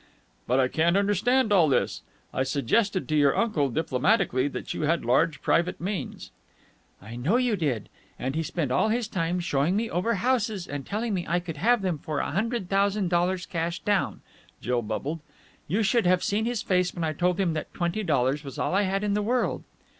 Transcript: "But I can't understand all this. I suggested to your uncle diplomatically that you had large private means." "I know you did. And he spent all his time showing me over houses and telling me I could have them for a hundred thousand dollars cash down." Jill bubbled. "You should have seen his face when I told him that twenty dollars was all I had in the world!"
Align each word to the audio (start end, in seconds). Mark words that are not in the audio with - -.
"But 0.47 0.59
I 0.59 0.67
can't 0.67 0.97
understand 0.97 1.53
all 1.53 1.69
this. 1.69 2.01
I 2.33 2.41
suggested 2.41 3.07
to 3.07 3.15
your 3.15 3.37
uncle 3.37 3.69
diplomatically 3.69 4.47
that 4.47 4.73
you 4.73 4.81
had 4.81 5.05
large 5.05 5.43
private 5.43 5.79
means." 5.79 6.31
"I 6.99 7.15
know 7.15 7.37
you 7.37 7.55
did. 7.55 7.87
And 8.17 8.33
he 8.33 8.41
spent 8.41 8.71
all 8.71 8.89
his 8.89 9.07
time 9.07 9.39
showing 9.39 9.75
me 9.75 9.91
over 9.91 10.15
houses 10.15 10.67
and 10.67 10.87
telling 10.87 11.13
me 11.13 11.27
I 11.29 11.39
could 11.39 11.57
have 11.57 11.83
them 11.83 11.99
for 11.99 12.17
a 12.17 12.31
hundred 12.31 12.67
thousand 12.67 13.09
dollars 13.09 13.45
cash 13.45 13.77
down." 13.81 14.21
Jill 14.59 14.81
bubbled. 14.81 15.19
"You 15.67 15.83
should 15.83 16.07
have 16.07 16.23
seen 16.23 16.45
his 16.45 16.63
face 16.63 16.95
when 16.95 17.03
I 17.03 17.13
told 17.13 17.39
him 17.39 17.53
that 17.53 17.71
twenty 17.71 18.01
dollars 18.01 18.43
was 18.43 18.57
all 18.57 18.73
I 18.73 18.81
had 18.89 19.03
in 19.03 19.13
the 19.13 19.21
world!" 19.21 19.63